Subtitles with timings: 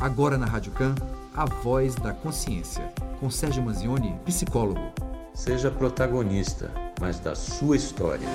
[0.00, 0.94] Agora na Rádio Can,
[1.34, 2.84] a voz da consciência,
[3.18, 4.92] com Sérgio Manzioni, psicólogo.
[5.34, 8.28] Seja protagonista, mas da sua história.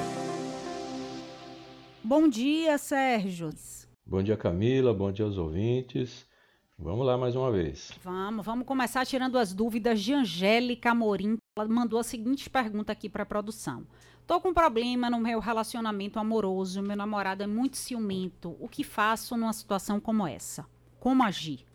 [2.04, 3.49] Bom dia, Sérgio.
[4.05, 4.94] Bom dia, Camila.
[4.94, 6.26] Bom dia aos ouvintes.
[6.77, 7.93] Vamos lá mais uma vez.
[8.04, 11.38] Vamos, vamos começar tirando as dúvidas de Angélica Amorim.
[11.57, 13.88] Ela mandou a seguinte pergunta aqui para a produção.
[14.27, 18.57] Tô com um problema no meu relacionamento amoroso, meu namorado é muito ciumento.
[18.59, 20.66] O que faço numa situação como essa?
[21.04, 21.65] Como agir?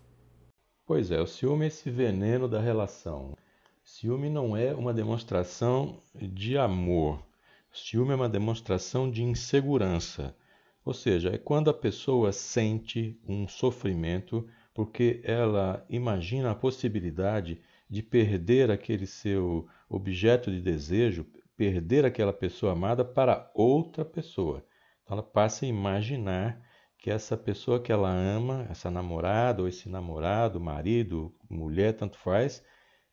[0.87, 3.37] Pois é, o ciúme é esse veneno da relação.
[3.85, 7.23] Ciúme não é uma demonstração de amor.
[7.71, 10.35] Ciúme é uma demonstração de insegurança.
[10.83, 18.03] Ou seja, é quando a pessoa sente um sofrimento porque ela imagina a possibilidade de
[18.03, 24.65] perder aquele seu objeto de desejo, perder aquela pessoa amada para outra pessoa.
[25.03, 26.67] Então ela passa a imaginar
[26.99, 32.63] que essa pessoa que ela ama, essa namorada ou esse namorado, marido, mulher, tanto faz,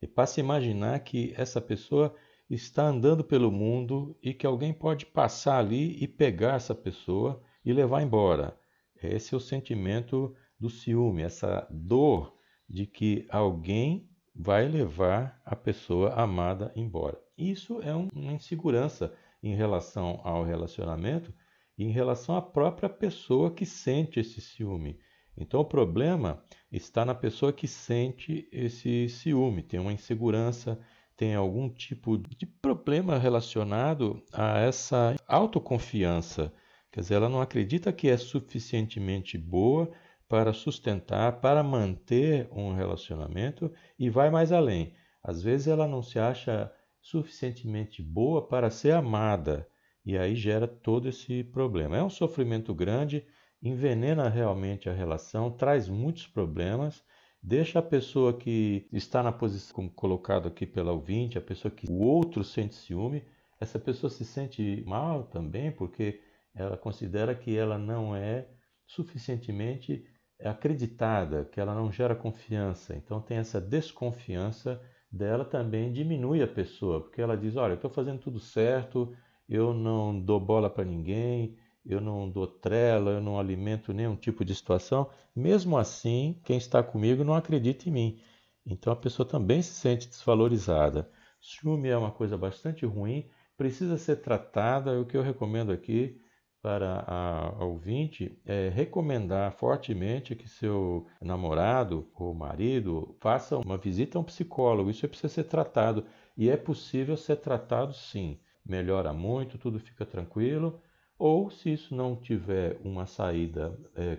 [0.02, 2.14] e passa a imaginar que essa pessoa
[2.50, 7.72] está andando pelo mundo e que alguém pode passar ali e pegar essa pessoa e
[7.72, 8.58] levar embora.
[9.02, 12.36] Esse é o sentimento do ciúme, essa dor
[12.68, 17.18] de que alguém vai levar a pessoa amada embora.
[17.38, 21.32] Isso é uma insegurança em relação ao relacionamento
[21.78, 24.98] em relação à própria pessoa que sente esse ciúme.
[25.36, 30.80] Então o problema está na pessoa que sente esse ciúme, tem uma insegurança,
[31.16, 36.52] tem algum tipo de problema relacionado a essa autoconfiança.
[36.90, 39.90] Quer dizer, ela não acredita que é suficientemente boa
[40.28, 44.94] para sustentar, para manter um relacionamento e vai mais além.
[45.22, 49.68] Às vezes ela não se acha suficientemente boa para ser amada
[50.06, 51.96] e aí gera todo esse problema.
[51.96, 53.26] É um sofrimento grande,
[53.60, 57.02] envenena realmente a relação, traz muitos problemas,
[57.42, 61.90] deixa a pessoa que está na posição, como colocado aqui pela ouvinte, a pessoa que
[61.90, 63.24] o outro sente ciúme,
[63.60, 66.20] essa pessoa se sente mal também porque
[66.54, 68.48] ela considera que ela não é
[68.86, 70.04] suficientemente
[70.40, 72.94] acreditada, que ela não gera confiança.
[72.94, 77.90] Então tem essa desconfiança dela também diminui a pessoa, porque ela diz: olha, eu estou
[77.90, 79.14] fazendo tudo certo,
[79.48, 84.44] eu não dou bola para ninguém, eu não dou trela, eu não alimento nenhum tipo
[84.44, 85.08] de situação.
[85.34, 88.20] Mesmo assim, quem está comigo não acredita em mim.
[88.66, 91.08] Então a pessoa também se sente desvalorizada.
[91.40, 95.00] Ciúme é uma coisa bastante ruim, precisa ser tratada.
[95.00, 96.20] O que eu recomendo aqui
[96.60, 104.18] para a, a ouvinte é recomendar fortemente que seu namorado ou marido faça uma visita
[104.18, 104.90] a um psicólogo.
[104.90, 106.04] Isso precisa ser tratado
[106.36, 108.40] e é possível ser tratado sim.
[108.68, 110.80] Melhora muito, tudo fica tranquilo.
[111.18, 114.18] Ou se isso não tiver uma saída é,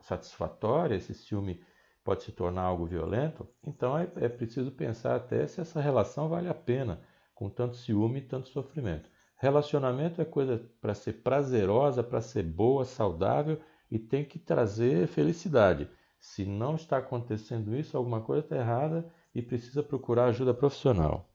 [0.00, 1.62] satisfatória, esse ciúme
[2.02, 6.48] pode se tornar algo violento, então é, é preciso pensar até se essa relação vale
[6.48, 7.00] a pena
[7.34, 9.08] com tanto ciúme e tanto sofrimento.
[9.36, 13.60] Relacionamento é coisa para ser prazerosa, para ser boa, saudável
[13.90, 15.88] e tem que trazer felicidade.
[16.18, 21.31] Se não está acontecendo isso, alguma coisa está errada e precisa procurar ajuda profissional.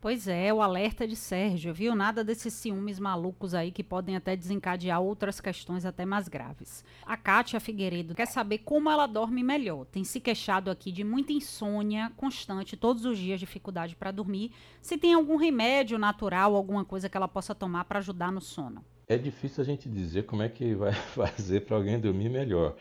[0.00, 1.92] Pois é, o alerta de Sérgio, viu?
[1.92, 6.84] Nada desses ciúmes malucos aí que podem até desencadear outras questões até mais graves.
[7.04, 9.86] A Kátia Figueiredo quer saber como ela dorme melhor.
[9.86, 14.52] Tem se queixado aqui de muita insônia constante, todos os dias, dificuldade para dormir.
[14.80, 18.84] Se tem algum remédio natural, alguma coisa que ela possa tomar para ajudar no sono.
[19.08, 22.76] É difícil a gente dizer como é que vai fazer para alguém dormir melhor,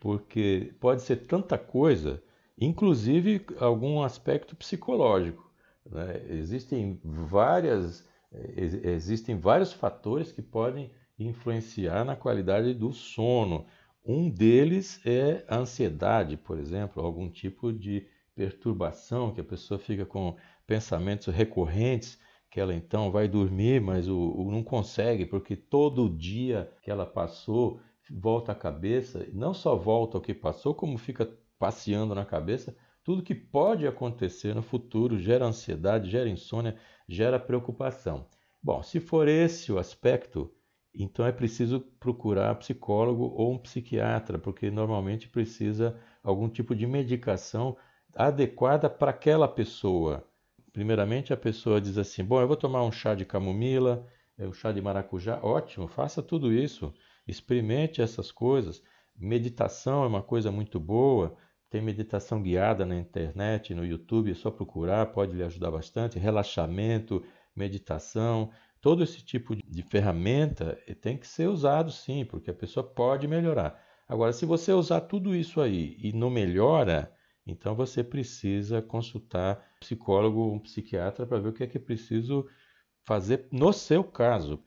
[0.00, 2.20] porque pode ser tanta coisa,
[2.58, 5.45] inclusive algum aspecto psicológico.
[5.90, 6.22] Né?
[6.28, 13.66] Existem, várias, existem vários fatores que podem influenciar na qualidade do sono.
[14.04, 20.04] Um deles é a ansiedade, por exemplo, algum tipo de perturbação, que a pessoa fica
[20.04, 20.36] com
[20.66, 22.18] pensamentos recorrentes,
[22.50, 27.06] que ela então vai dormir, mas o, o não consegue, porque todo dia que ela
[27.06, 27.80] passou
[28.10, 32.76] volta a cabeça, não só volta o que passou, como fica passeando na cabeça
[33.06, 36.74] tudo que pode acontecer no futuro gera ansiedade, gera insônia,
[37.08, 38.26] gera preocupação.
[38.60, 40.52] Bom, se for esse o aspecto,
[40.92, 47.76] então é preciso procurar psicólogo ou um psiquiatra, porque normalmente precisa algum tipo de medicação
[48.12, 50.28] adequada para aquela pessoa.
[50.72, 54.04] Primeiramente, a pessoa diz assim: Bom, eu vou tomar um chá de camomila,
[54.36, 55.38] um chá de maracujá.
[55.44, 56.92] Ótimo, faça tudo isso,
[57.24, 58.82] experimente essas coisas.
[59.16, 61.36] Meditação é uma coisa muito boa.
[61.68, 66.18] Tem meditação guiada na internet, no YouTube, é só procurar, pode lhe ajudar bastante.
[66.18, 67.24] Relaxamento,
[67.54, 73.26] meditação, todo esse tipo de ferramenta tem que ser usado sim, porque a pessoa pode
[73.26, 73.82] melhorar.
[74.08, 77.12] Agora, se você usar tudo isso aí e não melhora,
[77.44, 81.80] então você precisa consultar um psicólogo, um psiquiatra para ver o que é que é
[81.80, 82.48] preciso
[83.04, 84.62] fazer no seu caso.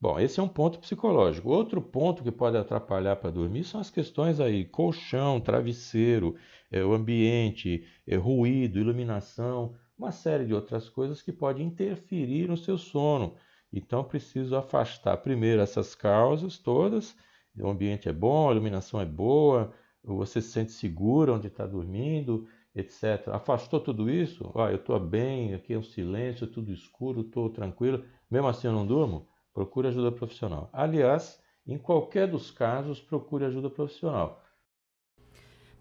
[0.00, 1.48] Bom, esse é um ponto psicológico.
[1.50, 6.36] Outro ponto que pode atrapalhar para dormir são as questões aí, colchão, travesseiro,
[6.70, 12.56] é, o ambiente, é, ruído, iluminação, uma série de outras coisas que podem interferir no
[12.56, 13.36] seu sono.
[13.72, 17.16] Então, preciso afastar primeiro essas causas todas
[17.58, 19.72] o ambiente é bom, a iluminação é boa,
[20.02, 23.28] você se sente seguro onde está dormindo, etc.
[23.28, 24.52] Afastou tudo isso?
[24.54, 28.72] Ah, eu estou bem, aqui é um silêncio, tudo escuro, estou tranquilo, mesmo assim eu
[28.72, 29.26] não durmo?
[29.56, 30.68] Procure ajuda profissional.
[30.70, 34.44] Aliás, em qualquer dos casos, procure ajuda profissional.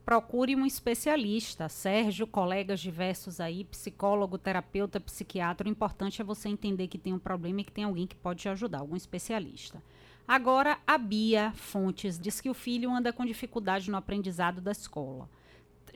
[0.06, 5.68] Procure um especialista, Sérgio, colegas diversos aí, psicólogo, terapeuta, psiquiatra.
[5.68, 8.44] O importante é você entender que tem um problema e que tem alguém que pode
[8.44, 9.84] te ajudar, algum especialista.
[10.26, 15.30] Agora, a Bia Fontes diz que o filho anda com dificuldade no aprendizado da escola.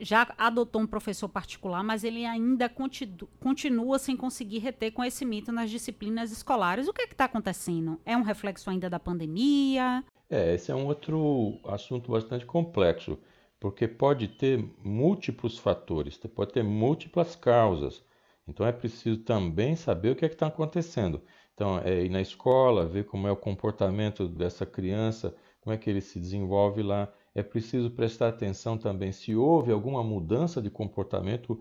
[0.00, 5.70] Já adotou um professor particular, mas ele ainda continu continua sem conseguir reter conhecimento nas
[5.70, 6.88] disciplinas escolares.
[6.88, 8.00] O que é está acontecendo?
[8.04, 10.04] É um reflexo ainda da pandemia?
[10.28, 13.18] É, esse é um outro assunto bastante complexo,
[13.58, 18.02] porque pode ter múltiplos fatores, pode ter múltiplas causas.
[18.46, 21.22] Então é preciso também saber o que é está acontecendo.
[21.60, 25.90] Então, é ir na escola, ver como é o comportamento dessa criança, como é que
[25.90, 27.12] ele se desenvolve lá.
[27.34, 31.60] É preciso prestar atenção também se houve alguma mudança de comportamento,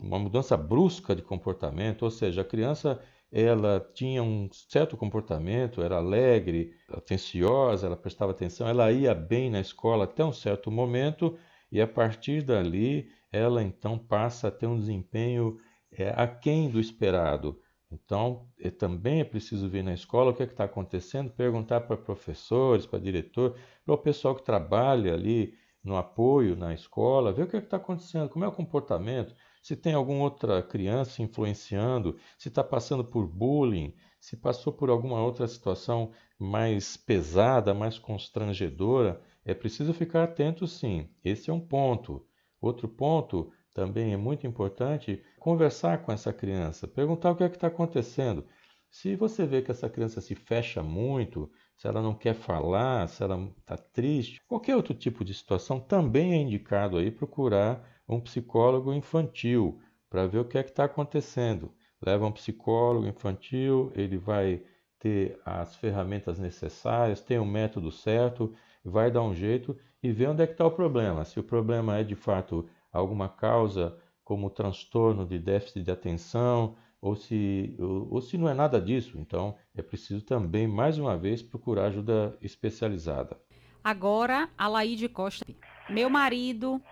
[0.00, 3.00] uma mudança brusca de comportamento, ou seja, a criança
[3.30, 9.60] ela tinha um certo comportamento, era alegre, atenciosa, ela prestava atenção, ela ia bem na
[9.60, 11.36] escola até um certo momento
[11.70, 15.58] e a partir dali ela então passa a ter um desempenho
[15.92, 17.60] é, aquém do esperado.
[17.90, 21.96] Então, é, também é preciso ver na escola o que é está acontecendo, perguntar para
[21.96, 27.46] professores, para diretor, para o pessoal que trabalha ali no apoio na escola, ver o
[27.46, 32.48] que é está acontecendo, como é o comportamento, se tem alguma outra criança influenciando, se
[32.48, 39.54] está passando por bullying, se passou por alguma outra situação mais pesada, mais constrangedora, é
[39.54, 41.08] preciso ficar atento sim.
[41.24, 42.26] Esse é um ponto.
[42.60, 47.56] Outro ponto também é muito importante conversar com essa criança, perguntar o que é que
[47.56, 48.44] está acontecendo.
[48.90, 53.22] Se você vê que essa criança se fecha muito, se ela não quer falar, se
[53.22, 58.92] ela está triste, qualquer outro tipo de situação, também é indicado aí procurar um psicólogo
[58.92, 61.72] infantil para ver o que é que está acontecendo.
[62.00, 64.62] Leva um psicólogo infantil, ele vai
[64.98, 68.54] ter as ferramentas necessárias, tem o um método certo,
[68.84, 71.24] vai dar um jeito e ver onde é que está o problema.
[71.24, 77.16] Se o problema é de fato alguma causa como transtorno de déficit de atenção, ou
[77.16, 79.18] se, ou, ou se não é nada disso.
[79.18, 83.40] Então, é preciso também, mais uma vez, procurar ajuda especializada.
[83.82, 85.46] Agora, a Laide Costa.
[85.88, 86.82] Meu marido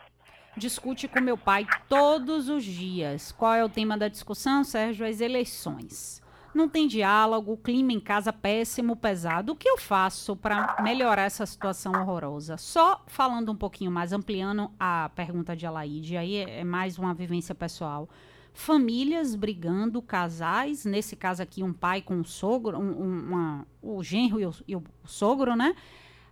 [0.57, 3.33] discute com meu pai todos os dias.
[3.33, 5.07] Qual é o tema da discussão, Sérgio?
[5.07, 6.23] As eleições
[6.57, 9.53] não tem diálogo, o clima em casa péssimo, pesado.
[9.53, 12.57] O que eu faço para melhorar essa situação horrorosa?
[12.57, 17.15] Só falando um pouquinho mais, ampliando a pergunta de Alaide, aí é, é mais uma
[17.15, 18.09] vivência pessoal.
[18.53, 24.03] Famílias brigando, casais, nesse caso aqui, um pai com um sogro, um, um, uma, o
[24.03, 25.77] genro e o, e o sogro, né?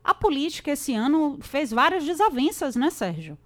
[0.02, 3.36] A política esse ano fez várias desavenças, né, Sérgio?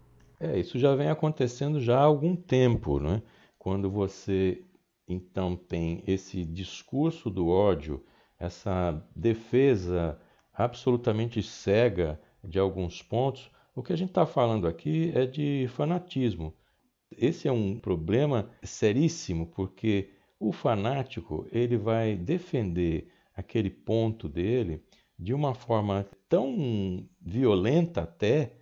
[0.41, 3.21] É, isso já vem acontecendo já há algum tempo, né?
[3.59, 4.63] Quando você
[5.09, 8.05] então tem esse discurso do ódio,
[8.39, 10.21] essa defesa
[10.53, 16.53] absolutamente cega de alguns pontos, o que a gente está falando aqui é de fanatismo.
[17.11, 24.83] Esse é um problema seríssimo, porque o fanático ele vai defender aquele ponto dele
[25.19, 28.53] de uma forma tão violenta até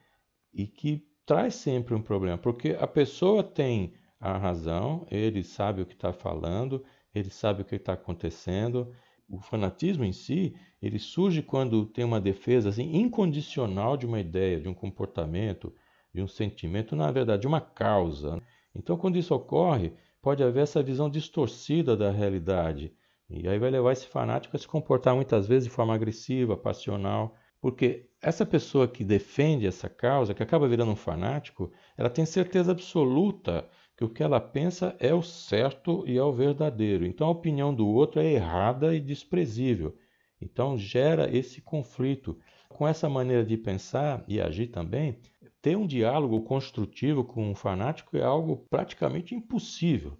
[0.52, 5.86] e que traz sempre um problema, porque a pessoa tem a razão, ele sabe o
[5.86, 8.92] que está falando, ele sabe o que está acontecendo.
[9.28, 14.60] O fanatismo em si, ele surge quando tem uma defesa assim, incondicional de uma ideia,
[14.60, 15.74] de um comportamento,
[16.14, 18.40] de um sentimento, na verdade, de uma causa.
[18.74, 19.92] Então, quando isso ocorre,
[20.22, 22.92] pode haver essa visão distorcida da realidade.
[23.28, 27.34] E aí vai levar esse fanático a se comportar muitas vezes de forma agressiva, passional,
[27.60, 32.72] porque essa pessoa que defende essa causa, que acaba virando um fanático, ela tem certeza
[32.72, 37.06] absoluta que o que ela pensa é o certo e é o verdadeiro.
[37.06, 39.96] Então a opinião do outro é errada e desprezível.
[40.40, 42.38] Então gera esse conflito.
[42.68, 45.18] Com essa maneira de pensar e agir também,
[45.62, 50.16] ter um diálogo construtivo com um fanático é algo praticamente impossível.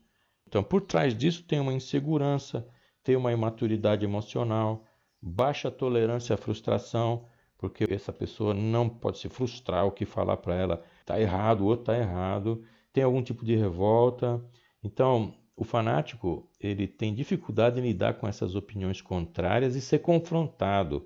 [0.48, 2.66] Então, por trás disso tem uma insegurança,
[3.02, 4.84] tem uma imaturidade emocional,
[5.20, 7.26] baixa tolerância à frustração,
[7.58, 11.66] porque essa pessoa não pode se frustrar o que falar para ela está errado, o
[11.66, 12.64] outro está errado,
[12.96, 14.42] tem algum tipo de revolta.
[14.82, 21.04] Então, o fanático ele tem dificuldade em lidar com essas opiniões contrárias e ser confrontado.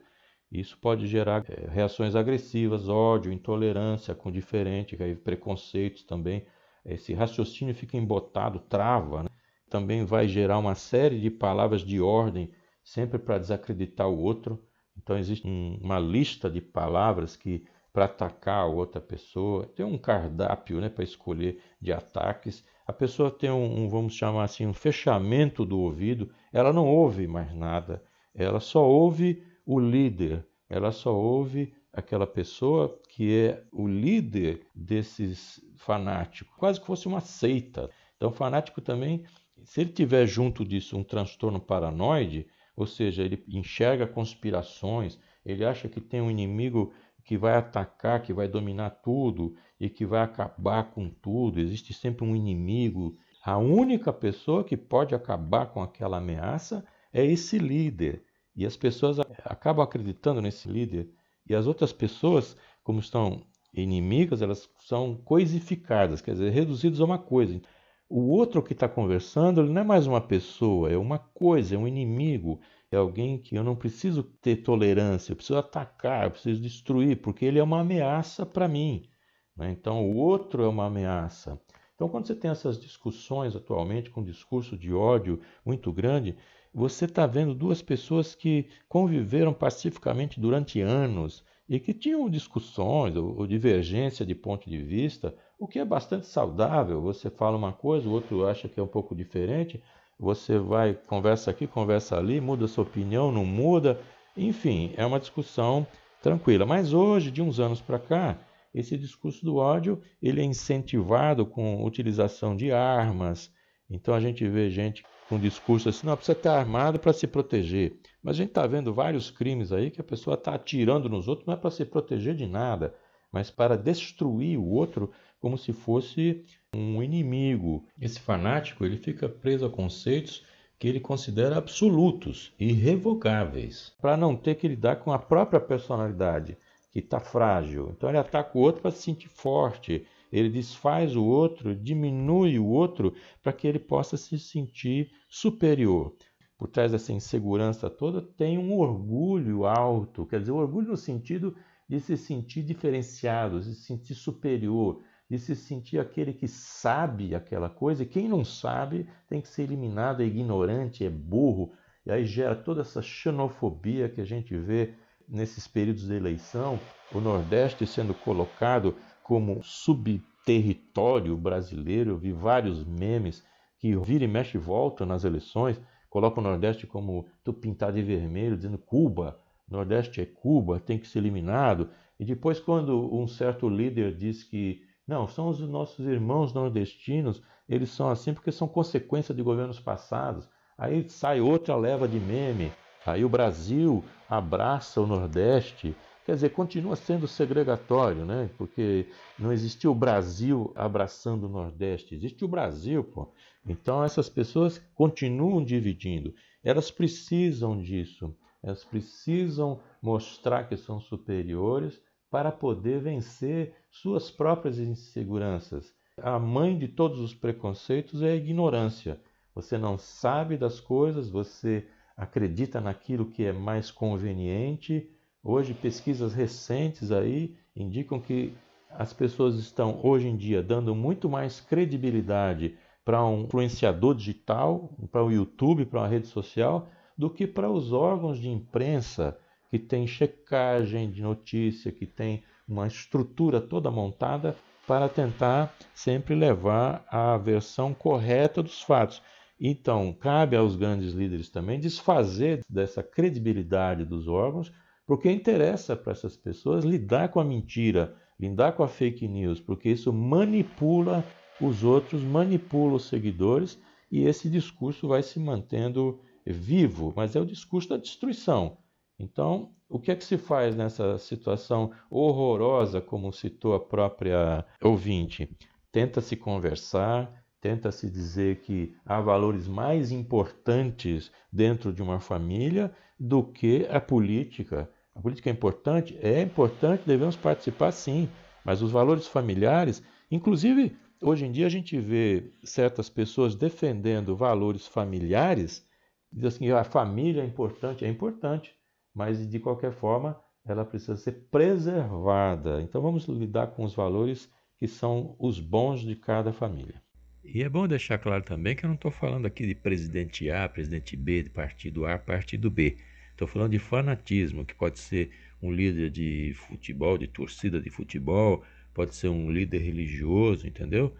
[0.53, 6.47] Isso pode gerar é, reações agressivas, ódio, intolerância com diferente, preconceitos também.
[6.85, 9.25] Esse raciocínio fica embotado, trava.
[9.25, 9.29] Né?
[9.69, 12.53] Também vai gerar uma série de palavras de ordem,
[12.85, 14.65] sempre para desacreditar o outro.
[14.97, 19.99] Então existe um, uma lista de palavras que para atacar a outra pessoa, tem um
[19.99, 22.65] cardápio né, para escolher de ataques.
[22.87, 27.27] A pessoa tem um, um, vamos chamar assim, um fechamento do ouvido, ela não ouve
[27.27, 28.03] mais nada,
[28.35, 35.61] ela só ouve o líder, ela só ouve aquela pessoa que é o líder desses
[35.77, 37.91] fanáticos, quase que fosse uma seita.
[38.17, 39.25] Então, fanático também,
[39.65, 45.89] se ele tiver junto disso um transtorno paranoide, ou seja, ele enxerga conspirações, ele acha
[45.89, 46.93] que tem um inimigo
[47.25, 51.61] que vai atacar, que vai dominar tudo e que vai acabar com tudo.
[51.61, 53.17] Existe sempre um inimigo.
[53.45, 58.25] A única pessoa que pode acabar com aquela ameaça é esse líder.
[58.55, 61.09] E as pessoas acabam acreditando nesse líder.
[61.49, 67.19] E as outras pessoas, como estão inimigas, elas são coisificadas, quer dizer, reduzidas a uma
[67.19, 67.61] coisa.
[68.09, 71.79] O outro que está conversando, ele não é mais uma pessoa, é uma coisa, é
[71.79, 72.61] um inimigo
[72.93, 77.45] é alguém que eu não preciso ter tolerância, eu preciso atacar, eu preciso destruir, porque
[77.45, 79.09] ele é uma ameaça para mim.
[79.57, 79.71] Né?
[79.71, 81.61] Então, o outro é uma ameaça.
[81.95, 86.37] Então, quando você tem essas discussões atualmente, com um discurso de ódio muito grande,
[86.73, 93.39] você está vendo duas pessoas que conviveram pacificamente durante anos e que tinham discussões ou,
[93.39, 97.01] ou divergência de ponto de vista, o que é bastante saudável.
[97.03, 99.81] Você fala uma coisa, o outro acha que é um pouco diferente,
[100.21, 103.99] você vai, conversa aqui, conversa ali, muda sua opinião, não muda.
[104.37, 105.87] Enfim, é uma discussão
[106.23, 106.67] tranquila.
[106.67, 108.39] Mas hoje, de uns anos para cá,
[108.75, 113.51] esse discurso do ódio ele é incentivado com utilização de armas.
[113.89, 117.99] Então a gente vê gente com discurso assim, não, precisa estar armado para se proteger.
[118.23, 121.47] Mas a gente está vendo vários crimes aí que a pessoa está atirando nos outros,
[121.47, 122.95] não é para se proteger de nada,
[123.33, 125.11] mas para destruir o outro
[125.41, 127.85] como se fosse um inimigo.
[128.01, 130.45] Esse fanático ele fica preso a conceitos
[130.79, 136.57] que ele considera absolutos, irrevogáveis, para não ter que lidar com a própria personalidade,
[136.91, 137.91] que está frágil.
[137.91, 142.67] Então ele ataca o outro para se sentir forte, ele desfaz o outro, diminui o
[142.67, 146.15] outro para que ele possa se sentir superior.
[146.57, 151.55] Por trás dessa insegurança toda tem um orgulho alto, quer dizer, o orgulho no sentido
[151.89, 157.71] de se sentir diferenciado, de se sentir superior, de se sentir aquele que sabe aquela
[157.71, 161.71] coisa, e quem não sabe tem que ser eliminado, é ignorante, é burro,
[162.05, 164.93] e aí gera toda essa xenofobia que a gente vê
[165.29, 166.81] nesses períodos de eleição,
[167.15, 172.11] o Nordeste sendo colocado como subterritório brasileiro.
[172.11, 173.45] Eu vi vários memes
[173.79, 178.03] que vira e mexe e volta nas eleições, colocam o Nordeste como tu pintado de
[178.03, 179.39] vermelho, dizendo Cuba,
[179.71, 181.89] Nordeste é Cuba, tem que ser eliminado.
[182.19, 187.91] E depois, quando um certo líder diz que não, são os nossos irmãos nordestinos, eles
[187.91, 190.49] são assim porque são consequência de governos passados.
[190.79, 192.71] Aí sai outra leva de meme,
[193.05, 195.97] aí o Brasil abraça o Nordeste.
[196.25, 198.51] Quer dizer, continua sendo segregatório, né?
[198.57, 203.33] Porque não existiu o Brasil abraçando o Nordeste, existe o Brasil, pô.
[203.67, 206.33] Então essas pessoas continuam dividindo.
[206.63, 208.33] Elas precisam disso.
[208.63, 212.01] Elas precisam mostrar que são superiores
[212.31, 215.93] para poder vencer suas próprias inseguranças.
[216.17, 219.21] A mãe de todos os preconceitos é a ignorância.
[219.55, 225.11] Você não sabe das coisas, você acredita naquilo que é mais conveniente.
[225.43, 228.55] Hoje, pesquisas recentes aí indicam que
[228.91, 235.25] as pessoas estão hoje em dia dando muito mais credibilidade para um influenciador digital, para
[235.25, 239.39] o YouTube, para uma rede social, do que para os órgãos de imprensa
[239.71, 247.05] que tem checagem de notícia, que tem uma estrutura toda montada para tentar sempre levar
[247.09, 249.23] a versão correta dos fatos.
[249.61, 254.73] Então, cabe aos grandes líderes também desfazer dessa credibilidade dos órgãos,
[255.07, 259.91] porque interessa para essas pessoas lidar com a mentira, lidar com a fake news, porque
[259.91, 261.25] isso manipula
[261.61, 263.79] os outros, manipula os seguidores
[264.11, 268.79] e esse discurso vai se mantendo vivo, mas é o discurso da destruição.
[269.21, 275.55] Então, o que é que se faz nessa situação horrorosa, como citou a própria ouvinte?
[275.93, 283.87] Tenta-se conversar, tenta-se dizer que há valores mais importantes dentro de uma família do que
[283.91, 284.91] a política.
[285.15, 286.19] A política é importante?
[286.23, 288.27] É importante, devemos participar sim,
[288.65, 294.87] mas os valores familiares, inclusive hoje em dia a gente vê certas pessoas defendendo valores
[294.87, 295.87] familiares,
[296.33, 298.75] diz assim, a família é importante, é importante,
[299.15, 302.81] mas de qualquer forma ela precisa ser preservada.
[302.83, 307.03] Então vamos lidar com os valores que são os bons de cada família.
[307.43, 310.69] E é bom deixar claro também que eu não estou falando aqui de presidente A,
[310.69, 312.99] presidente B, de partido A, partido B.
[313.31, 315.31] Estou falando de fanatismo, que pode ser
[315.63, 318.63] um líder de futebol, de torcida de futebol,
[318.93, 321.15] pode ser um líder religioso, entendeu?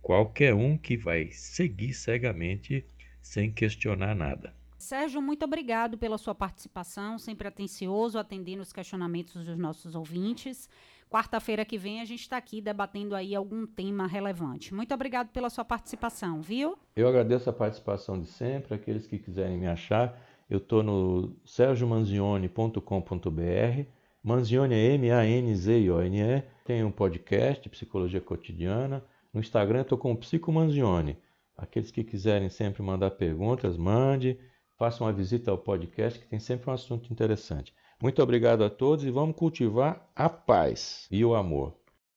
[0.00, 2.84] Qualquer um que vai seguir cegamente
[3.22, 4.54] sem questionar nada.
[4.78, 10.70] Sérgio, muito obrigado pela sua participação, sempre atencioso, atendendo os questionamentos dos nossos ouvintes.
[11.10, 14.72] Quarta-feira que vem a gente está aqui debatendo aí algum tema relevante.
[14.72, 16.78] Muito obrigado pela sua participação, viu?
[16.94, 18.74] Eu agradeço a participação de sempre.
[18.74, 20.16] Aqueles que quiserem me achar,
[20.48, 23.86] eu estou no sergiomanzione.com.br.
[24.22, 26.44] Manzione é M-A-N-Z-I-O-N-E.
[26.64, 29.04] Tem um podcast, Psicologia Cotidiana.
[29.32, 31.18] No Instagram estou com o Psico Manzione.
[31.56, 34.38] Aqueles que quiserem sempre mandar perguntas, mande.
[34.78, 37.74] Faça uma visita ao podcast que tem sempre um assunto interessante.
[38.00, 41.74] Muito obrigado a todos e vamos cultivar a paz e o amor.